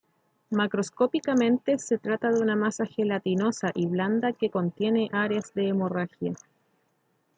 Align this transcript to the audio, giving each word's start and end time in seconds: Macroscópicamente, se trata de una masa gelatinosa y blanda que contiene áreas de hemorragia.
Macroscópicamente, 0.49 1.77
se 1.77 1.99
trata 1.99 2.31
de 2.31 2.39
una 2.41 2.55
masa 2.55 2.87
gelatinosa 2.87 3.69
y 3.75 3.85
blanda 3.85 4.33
que 4.33 4.49
contiene 4.49 5.11
áreas 5.13 5.53
de 5.53 5.67
hemorragia. 5.67 6.33